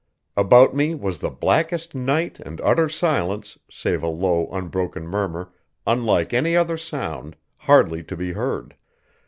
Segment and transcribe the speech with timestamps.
[0.35, 5.53] About me was blackest night and utter silence, save a low, unbroken murmur,
[5.85, 8.75] unlike any other sound, hardly to be heard.